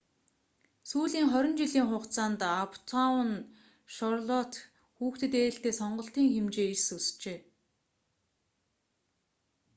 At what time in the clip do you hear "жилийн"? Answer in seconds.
1.61-1.87